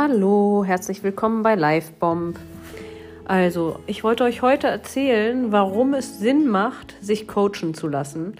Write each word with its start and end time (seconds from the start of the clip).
Hallo, 0.00 0.62
herzlich 0.64 1.02
willkommen 1.02 1.42
bei 1.42 1.56
Livebomb. 1.56 2.38
Also, 3.24 3.80
ich 3.88 4.04
wollte 4.04 4.22
euch 4.22 4.42
heute 4.42 4.68
erzählen, 4.68 5.50
warum 5.50 5.92
es 5.92 6.20
Sinn 6.20 6.46
macht, 6.46 6.94
sich 7.00 7.26
coachen 7.26 7.74
zu 7.74 7.88
lassen. 7.88 8.36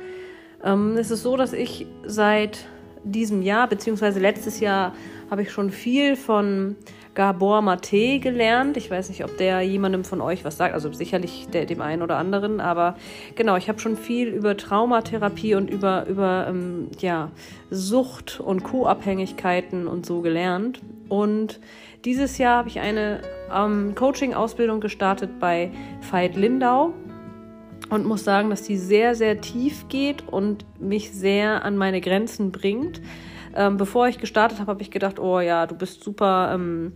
Ähm, 0.63 0.97
es 0.97 1.11
ist 1.11 1.25
so, 1.25 1.37
dass 1.37 1.53
ich 1.53 1.89
seit 2.07 2.69
diesem 3.03 3.43
Jahr, 3.43 3.67
beziehungsweise 3.67 4.21
letztes 4.21 4.61
Jahr, 4.61 4.95
habe 5.33 5.43
ich 5.43 5.51
schon 5.51 5.71
viel 5.71 6.15
von 6.15 6.77
Gabor 7.19 7.63
Mate 7.63 8.21
gelernt. 8.21 8.77
Ich 8.77 8.93
weiß 8.93 9.09
nicht, 9.09 9.25
ob 9.25 9.37
der 9.39 9.61
jemandem 9.63 10.05
von 10.05 10.21
euch 10.21 10.45
was 10.45 10.57
sagt, 10.57 10.73
also 10.73 10.93
sicherlich 10.93 11.49
der, 11.53 11.67
dem 11.67 11.81
einen 11.81 12.03
oder 12.03 12.17
anderen, 12.17 12.61
aber 12.61 12.95
genau, 13.35 13.57
ich 13.57 13.69
habe 13.69 13.81
schon 13.81 13.97
viel 13.97 14.29
über 14.29 14.57
Traumatherapie 14.57 15.57
und 15.57 15.69
über, 15.69 16.07
über 16.07 16.47
ähm, 16.49 16.87
ja, 17.01 17.33
Sucht 17.73 18.39
und 18.39 18.63
Co-Abhängigkeiten 18.63 19.89
und 19.89 20.07
so 20.07 20.21
gelernt. 20.21 20.81
Und 21.09 21.59
dieses 22.05 22.39
Jahr 22.39 22.59
habe 22.59 22.69
ich 22.69 22.79
eine 22.79 23.23
ähm, 23.53 23.97
Coaching-Ausbildung 23.97 24.81
gestartet 24.81 25.41
bei 25.41 25.73
Veit 26.09 26.37
Lindau 26.37 26.95
und 27.91 28.07
muss 28.07 28.23
sagen, 28.23 28.49
dass 28.49 28.63
die 28.63 28.77
sehr, 28.77 29.17
sehr 29.17 29.41
tief 29.41 29.89
geht 29.89 30.23
und 30.29 30.65
mich 30.79 31.11
sehr 31.11 31.65
an 31.65 31.77
meine 31.77 32.01
Grenzen 32.01 32.53
bringt. 32.53 33.01
Ähm, 33.55 33.77
bevor 33.77 34.09
ich 34.09 34.19
gestartet 34.19 34.59
habe, 34.61 34.71
habe 34.71 34.83
ich 34.83 34.91
gedacht, 34.91 35.19
oh 35.19 35.41
ja, 35.41 35.67
du 35.67 35.75
bist 35.75 36.03
super 36.03 36.51
ähm, 36.55 36.93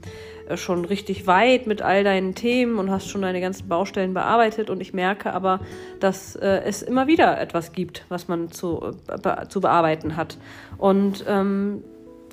äh, 0.49 0.57
schon 0.57 0.85
richtig 0.85 1.27
weit 1.27 1.67
mit 1.67 1.83
all 1.83 2.05
deinen 2.05 2.35
Themen 2.35 2.79
und 2.79 2.91
hast 2.91 3.09
schon 3.09 3.23
deine 3.23 3.41
ganzen 3.41 3.69
Baustellen 3.69 4.15
bearbeitet. 4.15 4.71
Und 4.71 4.81
ich 4.81 4.93
merke 4.93 5.33
aber, 5.33 5.61
dass 6.01 6.37
äh, 6.37 6.63
es 6.65 6.83
immer 6.83 7.07
wieder 7.07 7.41
etwas 7.41 7.73
gibt, 7.73 8.05
was 8.09 8.29
man 8.29 8.51
zu, 8.51 8.93
äh, 9.09 9.49
zu 9.49 9.61
bearbeiten 9.61 10.17
hat. 10.17 10.39
Und 10.79 11.25
ähm, 11.29 11.83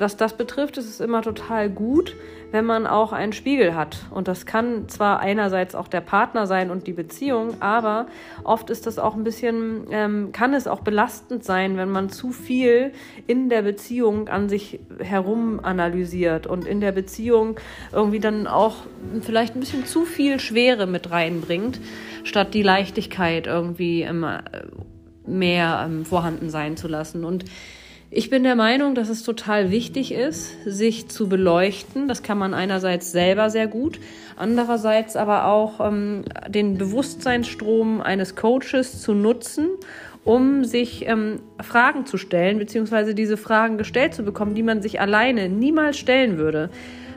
was 0.02 0.18
das 0.18 0.34
betrifft, 0.38 0.78
ist 0.78 0.88
es 0.88 1.00
immer 1.00 1.22
total 1.22 1.70
gut, 1.70 2.16
wenn 2.52 2.66
man 2.66 2.88
auch 2.88 3.14
einen 3.14 3.34
Spiegel 3.34 3.76
hat. 3.76 4.06
Und 4.12 4.28
das 4.28 4.46
kann 4.46 4.90
zwar 4.90 5.20
einerseits 5.20 5.76
auch 5.76 5.88
der 5.88 6.02
Partner 6.02 6.48
sein 6.48 6.72
und 6.72 6.88
die 6.88 6.94
Beziehung, 6.94 7.62
aber 7.62 8.08
oft 8.44 8.70
ist 8.70 8.88
das 8.88 8.98
auch 8.98 9.16
ein 9.16 9.24
bisschen, 9.24 9.88
ähm, 9.92 10.32
kann 10.32 10.54
es 10.54 10.68
auch 10.68 10.80
belastend 10.82 11.44
sein, 11.44 11.78
wenn 11.78 11.90
man 11.90 12.10
zu 12.10 12.32
viel 12.32 12.92
in 13.28 13.50
der 13.50 13.62
Beziehung 13.62 14.30
an 14.30 14.50
sich 14.50 14.80
herum 15.00 15.60
analysiert 15.62 16.48
und 16.48 16.66
in 16.66 16.82
der 16.82 16.92
Beziehung 16.92 17.60
irgendwie 17.92 18.20
dann 18.20 18.48
auch 18.48 18.78
vielleicht 19.22 19.56
ein 19.56 19.60
bisschen 19.60 19.86
zu 19.86 20.06
viel 20.06 20.40
Schwere 20.40 20.88
mit 20.88 21.12
reinbringt, 21.12 21.80
statt 22.24 22.54
die 22.54 22.64
Leichtigkeit 22.64 23.48
irgendwie 23.48 24.02
immer 24.02 24.44
mehr 25.26 25.86
ähm, 25.86 26.06
vorhanden 26.06 26.50
sein 26.50 26.78
zu 26.78 26.88
lassen. 26.88 27.24
Und 27.24 27.46
ich 28.12 28.32
bin 28.32 28.44
der 28.44 28.56
Meinung, 28.56 28.96
dass 28.96 29.10
es 29.10 29.24
total 29.24 29.70
wichtig 29.70 30.12
ist, 30.12 30.64
sich 30.66 31.10
zu 31.10 31.30
beleuchten. 31.30 32.08
Das 32.08 32.24
kann 32.24 32.40
man 32.40 32.56
einerseits 32.56 33.12
selber 33.12 33.52
sehr 33.52 33.68
gut, 33.68 34.00
andererseits 34.36 35.16
aber 35.16 35.46
auch 35.46 35.80
ähm, 35.80 36.24
den 36.48 36.80
Bewusstseinsstrom 36.80 38.02
eines 38.02 38.36
Coaches 38.36 39.04
zu 39.04 39.14
nutzen, 39.14 39.68
um 40.26 40.66
sich 40.66 41.08
ähm, 41.08 41.40
Fragen 41.62 42.08
zu 42.08 42.18
stellen, 42.18 42.58
beziehungsweise 42.58 43.14
diese 43.14 43.38
Fragen 43.38 43.78
gestellt 43.78 44.16
zu 44.16 44.24
bekommen, 44.24 44.56
die 44.56 44.64
man 44.64 44.82
sich 44.82 45.00
alleine 45.00 45.48
niemals 45.48 45.98
stellen 45.98 46.40
würde 46.40 46.72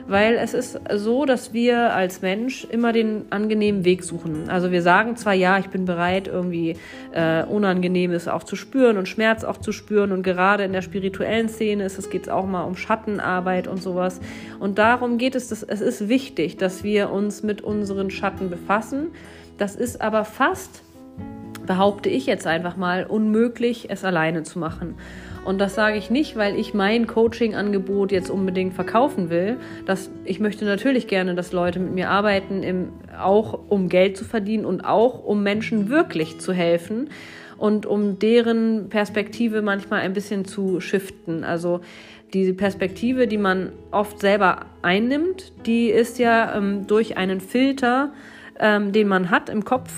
weil 0.07 0.35
es 0.35 0.53
ist 0.53 0.79
so, 0.95 1.25
dass 1.25 1.53
wir 1.53 1.93
als 1.93 2.21
Mensch 2.21 2.65
immer 2.65 2.93
den 2.93 3.25
angenehmen 3.29 3.85
Weg 3.85 4.03
suchen. 4.03 4.49
Also 4.49 4.71
wir 4.71 4.81
sagen 4.81 5.15
zwar, 5.15 5.33
ja, 5.33 5.57
ich 5.57 5.67
bin 5.67 5.85
bereit, 5.85 6.27
irgendwie 6.27 6.75
äh, 7.11 7.43
Unangenehmes 7.43 8.27
auch 8.27 8.43
zu 8.43 8.55
spüren 8.55 8.97
und 8.97 9.07
Schmerz 9.07 9.43
auch 9.43 9.57
zu 9.57 9.71
spüren 9.71 10.11
und 10.11 10.23
gerade 10.23 10.63
in 10.63 10.73
der 10.73 10.81
spirituellen 10.81 11.49
Szene 11.49 11.85
ist 11.85 11.97
es 11.97 12.09
geht 12.09 12.29
auch 12.29 12.45
mal 12.45 12.63
um 12.63 12.75
Schattenarbeit 12.75 13.67
und 13.67 13.81
sowas. 13.81 14.19
Und 14.59 14.77
darum 14.77 15.17
geht 15.17 15.35
es, 15.35 15.49
dass, 15.49 15.63
es 15.63 15.81
ist 15.81 16.09
wichtig, 16.09 16.57
dass 16.57 16.83
wir 16.83 17.11
uns 17.11 17.43
mit 17.43 17.61
unseren 17.61 18.09
Schatten 18.09 18.49
befassen. 18.49 19.07
Das 19.57 19.75
ist 19.75 20.01
aber 20.01 20.25
fast 20.25 20.83
behaupte 21.65 22.09
ich 22.09 22.25
jetzt 22.25 22.47
einfach 22.47 22.77
mal, 22.77 23.05
unmöglich, 23.05 23.89
es 23.89 24.03
alleine 24.03 24.43
zu 24.43 24.59
machen. 24.59 24.95
Und 25.45 25.59
das 25.59 25.75
sage 25.75 25.97
ich 25.97 26.09
nicht, 26.09 26.37
weil 26.37 26.57
ich 26.57 26.73
mein 26.73 27.05
Coaching-Angebot 27.05 28.11
jetzt 28.11 28.29
unbedingt 28.29 28.73
verkaufen 28.73 29.29
will. 29.29 29.57
Das, 29.85 30.09
ich 30.23 30.39
möchte 30.39 30.63
natürlich 30.63 31.07
gerne, 31.07 31.35
dass 31.35 31.51
Leute 31.51 31.79
mit 31.79 31.93
mir 31.93 32.09
arbeiten, 32.09 32.63
im, 32.63 32.89
auch 33.19 33.59
um 33.67 33.89
Geld 33.89 34.15
zu 34.15 34.23
verdienen 34.23 34.65
und 34.65 34.85
auch 34.85 35.23
um 35.23 35.43
Menschen 35.43 35.89
wirklich 35.89 36.39
zu 36.39 36.53
helfen 36.53 37.09
und 37.57 37.85
um 37.85 38.19
deren 38.19 38.89
Perspektive 38.89 39.61
manchmal 39.61 40.01
ein 40.01 40.13
bisschen 40.13 40.45
zu 40.45 40.79
shiften. 40.79 41.43
Also 41.43 41.81
diese 42.33 42.53
Perspektive, 42.53 43.27
die 43.27 43.37
man 43.37 43.73
oft 43.91 44.19
selber 44.19 44.65
einnimmt, 44.81 45.51
die 45.65 45.89
ist 45.89 46.19
ja 46.19 46.55
ähm, 46.57 46.87
durch 46.87 47.17
einen 47.17 47.41
Filter, 47.41 48.11
ähm, 48.59 48.91
den 48.91 49.07
man 49.07 49.29
hat 49.29 49.49
im 49.49 49.65
Kopf, 49.65 49.93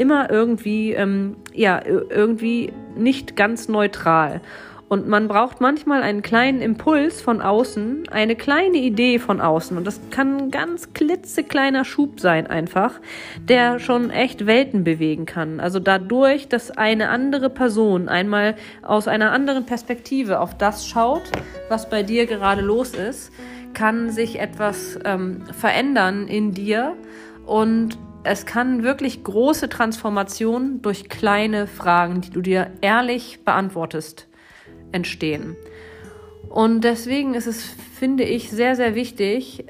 immer 0.00 0.30
irgendwie, 0.30 0.92
ähm, 0.94 1.36
ja, 1.52 1.80
irgendwie 1.84 2.72
nicht 2.96 3.36
ganz 3.36 3.68
neutral. 3.68 4.40
Und 4.88 5.06
man 5.06 5.28
braucht 5.28 5.60
manchmal 5.60 6.02
einen 6.02 6.20
kleinen 6.20 6.60
Impuls 6.60 7.20
von 7.20 7.40
außen, 7.42 8.08
eine 8.10 8.34
kleine 8.34 8.78
Idee 8.78 9.20
von 9.20 9.40
außen. 9.40 9.76
Und 9.76 9.86
das 9.86 10.00
kann 10.10 10.36
ein 10.36 10.50
ganz 10.50 10.94
klitzekleiner 10.94 11.84
Schub 11.84 12.18
sein 12.18 12.48
einfach, 12.48 12.98
der 13.44 13.78
schon 13.78 14.10
echt 14.10 14.46
Welten 14.46 14.82
bewegen 14.82 15.26
kann. 15.26 15.60
Also 15.60 15.78
dadurch, 15.78 16.48
dass 16.48 16.72
eine 16.72 17.08
andere 17.08 17.50
Person 17.50 18.08
einmal 18.08 18.56
aus 18.82 19.06
einer 19.06 19.30
anderen 19.30 19.64
Perspektive 19.64 20.40
auf 20.40 20.58
das 20.58 20.88
schaut, 20.88 21.30
was 21.68 21.88
bei 21.88 22.02
dir 22.02 22.26
gerade 22.26 22.62
los 22.62 22.94
ist, 22.94 23.30
kann 23.74 24.10
sich 24.10 24.40
etwas 24.40 24.98
ähm, 25.04 25.42
verändern 25.52 26.26
in 26.26 26.50
dir 26.50 26.96
und 27.46 27.96
es 28.22 28.46
kann 28.46 28.82
wirklich 28.82 29.24
große 29.24 29.68
Transformationen 29.68 30.82
durch 30.82 31.08
kleine 31.08 31.66
Fragen, 31.66 32.20
die 32.20 32.30
du 32.30 32.40
dir 32.40 32.70
ehrlich 32.80 33.44
beantwortest, 33.44 34.26
entstehen. 34.92 35.56
Und 36.48 36.82
deswegen 36.82 37.34
ist 37.34 37.46
es, 37.46 37.64
finde 37.64 38.24
ich, 38.24 38.50
sehr, 38.50 38.76
sehr 38.76 38.94
wichtig, 38.94 39.64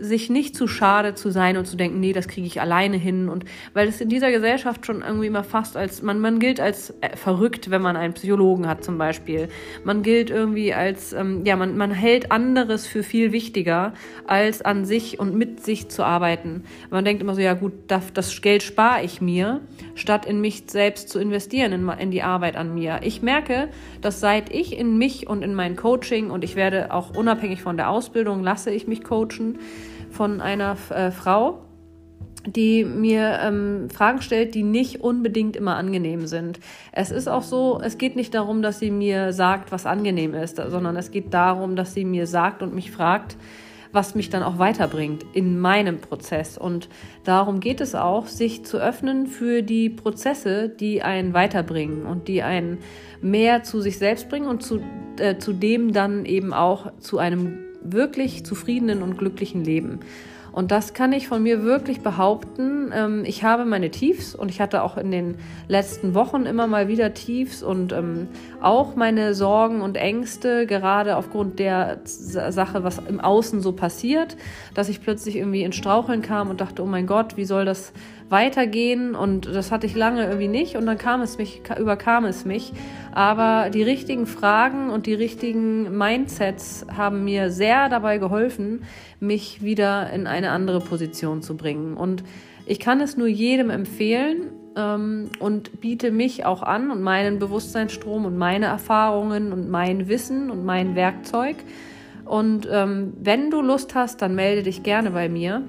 sich 0.00 0.30
nicht 0.30 0.54
zu 0.54 0.68
schade 0.68 1.14
zu 1.14 1.30
sein 1.30 1.56
und 1.56 1.66
zu 1.66 1.76
denken, 1.76 1.98
nee, 2.00 2.12
das 2.12 2.28
kriege 2.28 2.46
ich 2.46 2.60
alleine 2.60 2.96
hin. 2.96 3.28
Und 3.28 3.44
weil 3.74 3.88
es 3.88 4.00
in 4.00 4.08
dieser 4.08 4.30
Gesellschaft 4.30 4.86
schon 4.86 5.02
irgendwie 5.02 5.26
immer 5.26 5.44
fast 5.44 5.76
als, 5.76 6.02
man, 6.02 6.20
man 6.20 6.38
gilt 6.38 6.60
als 6.60 6.94
äh, 7.00 7.16
verrückt, 7.16 7.70
wenn 7.70 7.82
man 7.82 7.96
einen 7.96 8.14
Psychologen 8.14 8.68
hat 8.68 8.84
zum 8.84 8.98
Beispiel. 8.98 9.48
Man 9.84 10.02
gilt 10.02 10.30
irgendwie 10.30 10.72
als, 10.72 11.12
ähm, 11.12 11.44
ja, 11.44 11.56
man, 11.56 11.76
man 11.76 11.90
hält 11.90 12.30
anderes 12.30 12.86
für 12.86 13.02
viel 13.02 13.32
wichtiger, 13.32 13.94
als 14.26 14.62
an 14.62 14.84
sich 14.84 15.18
und 15.18 15.34
mit 15.34 15.64
sich 15.64 15.88
zu 15.88 16.04
arbeiten. 16.04 16.64
Man 16.90 17.04
denkt 17.04 17.22
immer 17.22 17.34
so, 17.34 17.40
ja 17.40 17.54
gut, 17.54 17.72
das, 17.88 18.12
das 18.12 18.40
Geld 18.40 18.62
spare 18.62 19.02
ich 19.02 19.20
mir, 19.20 19.60
statt 19.94 20.26
in 20.26 20.40
mich 20.40 20.64
selbst 20.68 21.08
zu 21.08 21.18
investieren, 21.18 21.72
in, 21.72 21.88
in 21.88 22.10
die 22.10 22.22
Arbeit 22.22 22.56
an 22.56 22.74
mir. 22.74 23.00
Ich 23.02 23.22
merke, 23.22 23.68
dass 24.00 24.20
seit 24.20 24.52
ich 24.52 24.78
in 24.78 24.96
mich 24.96 25.26
und 25.26 25.42
in 25.42 25.54
mein 25.54 25.76
Coaching 25.76 26.30
und 26.30 26.44
ich 26.44 26.54
werde 26.54 26.92
auch 26.92 27.16
unabhängig 27.16 27.62
von 27.62 27.76
der 27.76 27.90
Ausbildung, 27.90 28.42
lasse 28.42 28.70
ich 28.70 28.86
mich 28.86 29.02
coachen, 29.02 29.58
von 30.12 30.40
einer 30.40 30.76
äh, 30.90 31.10
Frau, 31.10 31.62
die 32.46 32.84
mir 32.84 33.38
ähm, 33.42 33.88
Fragen 33.90 34.20
stellt, 34.20 34.54
die 34.54 34.62
nicht 34.62 35.00
unbedingt 35.00 35.56
immer 35.56 35.76
angenehm 35.76 36.26
sind. 36.26 36.58
Es 36.92 37.10
ist 37.10 37.28
auch 37.28 37.42
so, 37.42 37.80
es 37.82 37.98
geht 37.98 38.16
nicht 38.16 38.34
darum, 38.34 38.62
dass 38.62 38.78
sie 38.78 38.90
mir 38.90 39.32
sagt, 39.32 39.72
was 39.72 39.86
angenehm 39.86 40.34
ist, 40.34 40.56
sondern 40.56 40.96
es 40.96 41.10
geht 41.10 41.32
darum, 41.32 41.76
dass 41.76 41.94
sie 41.94 42.04
mir 42.04 42.26
sagt 42.26 42.62
und 42.62 42.74
mich 42.74 42.90
fragt, 42.90 43.36
was 43.92 44.14
mich 44.14 44.30
dann 44.30 44.42
auch 44.42 44.58
weiterbringt 44.58 45.24
in 45.34 45.60
meinem 45.60 45.98
Prozess. 45.98 46.56
Und 46.56 46.88
darum 47.24 47.60
geht 47.60 47.80
es 47.80 47.94
auch, 47.94 48.26
sich 48.26 48.64
zu 48.64 48.78
öffnen 48.78 49.26
für 49.26 49.62
die 49.62 49.90
Prozesse, 49.90 50.68
die 50.70 51.02
einen 51.02 51.34
weiterbringen 51.34 52.06
und 52.06 52.26
die 52.26 52.42
einen 52.42 52.78
mehr 53.20 53.62
zu 53.62 53.80
sich 53.80 53.98
selbst 53.98 54.28
bringen 54.30 54.48
und 54.48 54.62
zu, 54.62 54.80
äh, 55.18 55.36
zu 55.36 55.52
dem 55.52 55.92
dann 55.92 56.24
eben 56.24 56.54
auch 56.54 56.92
zu 56.98 57.18
einem 57.18 57.58
wirklich 57.84 58.44
zufriedenen 58.44 59.02
und 59.02 59.18
glücklichen 59.18 59.64
Leben. 59.64 60.00
Und 60.52 60.70
das 60.70 60.92
kann 60.92 61.12
ich 61.14 61.28
von 61.28 61.42
mir 61.42 61.64
wirklich 61.64 62.02
behaupten. 62.02 62.92
Ähm, 62.94 63.22
ich 63.24 63.42
habe 63.42 63.64
meine 63.64 63.90
Tiefs 63.90 64.34
und 64.34 64.50
ich 64.50 64.60
hatte 64.60 64.82
auch 64.82 64.98
in 64.98 65.10
den 65.10 65.36
letzten 65.66 66.14
Wochen 66.14 66.44
immer 66.44 66.66
mal 66.66 66.88
wieder 66.88 67.14
Tiefs 67.14 67.62
und 67.62 67.92
ähm, 67.92 68.28
auch 68.60 68.94
meine 68.94 69.34
Sorgen 69.34 69.80
und 69.80 69.96
Ängste, 69.96 70.66
gerade 70.66 71.16
aufgrund 71.16 71.58
der 71.58 72.00
Sache, 72.04 72.84
was 72.84 72.98
im 72.98 73.18
Außen 73.18 73.62
so 73.62 73.72
passiert, 73.72 74.36
dass 74.74 74.90
ich 74.90 75.00
plötzlich 75.00 75.36
irgendwie 75.36 75.62
in 75.62 75.72
Straucheln 75.72 76.20
kam 76.20 76.50
und 76.50 76.60
dachte, 76.60 76.82
oh 76.82 76.86
mein 76.86 77.06
Gott, 77.06 77.38
wie 77.38 77.46
soll 77.46 77.64
das 77.64 77.94
weitergehen 78.32 79.14
und 79.14 79.46
das 79.46 79.70
hatte 79.70 79.86
ich 79.86 79.94
lange 79.94 80.24
irgendwie 80.24 80.48
nicht 80.48 80.74
und 80.76 80.86
dann 80.86 80.98
kam 80.98 81.20
es 81.20 81.38
mich, 81.38 81.62
überkam 81.78 82.24
es 82.24 82.44
mich. 82.44 82.72
Aber 83.12 83.70
die 83.70 83.84
richtigen 83.84 84.26
Fragen 84.26 84.90
und 84.90 85.06
die 85.06 85.14
richtigen 85.14 85.96
Mindsets 85.96 86.84
haben 86.96 87.24
mir 87.24 87.50
sehr 87.50 87.88
dabei 87.88 88.18
geholfen, 88.18 88.82
mich 89.20 89.62
wieder 89.62 90.10
in 90.10 90.26
eine 90.26 90.50
andere 90.50 90.80
Position 90.80 91.42
zu 91.42 91.56
bringen. 91.56 91.96
Und 91.96 92.24
ich 92.66 92.80
kann 92.80 93.00
es 93.00 93.16
nur 93.16 93.28
jedem 93.28 93.70
empfehlen 93.70 94.50
ähm, 94.76 95.30
und 95.38 95.80
biete 95.80 96.10
mich 96.10 96.44
auch 96.44 96.62
an 96.62 96.90
und 96.90 97.02
meinen 97.02 97.38
Bewusstseinsstrom 97.38 98.24
und 98.24 98.36
meine 98.36 98.66
Erfahrungen 98.66 99.52
und 99.52 99.68
mein 99.68 100.08
Wissen 100.08 100.50
und 100.50 100.64
mein 100.64 100.94
Werkzeug 100.94 101.56
Und 102.24 102.68
ähm, 102.70 103.12
wenn 103.20 103.50
du 103.50 103.60
Lust 103.60 103.94
hast, 103.94 104.22
dann 104.22 104.34
melde 104.34 104.62
dich 104.62 104.82
gerne 104.82 105.10
bei 105.10 105.28
mir. 105.28 105.62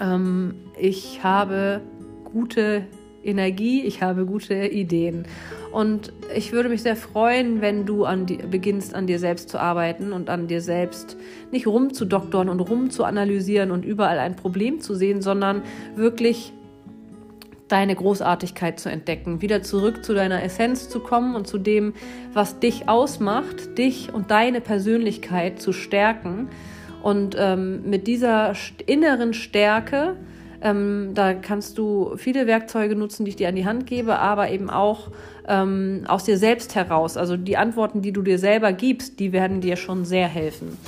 Ähm, 0.00 0.54
ich 0.78 1.22
habe 1.22 1.80
gute 2.24 2.86
Energie, 3.22 3.82
ich 3.82 4.02
habe 4.02 4.26
gute 4.26 4.54
Ideen. 4.66 5.26
Und 5.72 6.12
ich 6.34 6.52
würde 6.52 6.68
mich 6.68 6.82
sehr 6.82 6.94
freuen, 6.94 7.60
wenn 7.60 7.84
du 7.84 8.04
an 8.04 8.26
die, 8.26 8.36
beginnst, 8.36 8.94
an 8.94 9.06
dir 9.06 9.18
selbst 9.18 9.48
zu 9.48 9.58
arbeiten 9.58 10.12
und 10.12 10.30
an 10.30 10.46
dir 10.46 10.60
selbst 10.60 11.16
nicht 11.50 11.66
rumzudoktoren 11.66 12.48
und 12.48 12.60
rumzuanalysieren 12.60 13.70
und 13.70 13.84
überall 13.84 14.18
ein 14.18 14.36
Problem 14.36 14.80
zu 14.80 14.94
sehen, 14.94 15.20
sondern 15.20 15.62
wirklich 15.96 16.52
deine 17.68 17.96
Großartigkeit 17.96 18.78
zu 18.78 18.90
entdecken, 18.90 19.40
wieder 19.42 19.62
zurück 19.62 20.04
zu 20.04 20.14
deiner 20.14 20.42
Essenz 20.42 20.88
zu 20.88 21.00
kommen 21.00 21.34
und 21.34 21.46
zu 21.46 21.58
dem, 21.58 21.94
was 22.32 22.60
dich 22.60 22.88
ausmacht, 22.88 23.78
dich 23.78 24.12
und 24.12 24.30
deine 24.30 24.60
Persönlichkeit 24.60 25.60
zu 25.60 25.72
stärken. 25.72 26.50
Und 27.04 27.36
ähm, 27.38 27.82
mit 27.84 28.06
dieser 28.06 28.54
inneren 28.86 29.34
Stärke, 29.34 30.16
ähm, 30.62 31.10
da 31.12 31.34
kannst 31.34 31.76
du 31.76 32.16
viele 32.16 32.46
Werkzeuge 32.46 32.96
nutzen, 32.96 33.26
die 33.26 33.28
ich 33.28 33.36
dir 33.36 33.48
an 33.50 33.56
die 33.56 33.66
Hand 33.66 33.86
gebe, 33.86 34.18
aber 34.18 34.50
eben 34.50 34.70
auch 34.70 35.10
ähm, 35.46 36.04
aus 36.08 36.24
dir 36.24 36.38
selbst 36.38 36.74
heraus. 36.74 37.18
Also 37.18 37.36
die 37.36 37.58
Antworten, 37.58 38.00
die 38.00 38.12
du 38.12 38.22
dir 38.22 38.38
selber 38.38 38.72
gibst, 38.72 39.20
die 39.20 39.32
werden 39.34 39.60
dir 39.60 39.76
schon 39.76 40.06
sehr 40.06 40.28
helfen. 40.28 40.78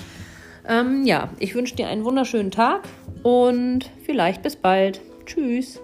Ähm, 0.66 1.04
ja, 1.04 1.28
ich 1.38 1.54
wünsche 1.54 1.76
dir 1.76 1.88
einen 1.88 2.06
wunderschönen 2.06 2.50
Tag 2.50 2.88
und 3.22 3.90
vielleicht 4.06 4.42
bis 4.42 4.56
bald. 4.56 5.02
Tschüss. 5.26 5.82